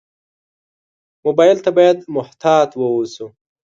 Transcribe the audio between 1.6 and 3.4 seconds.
ته باید محتاط ووسو.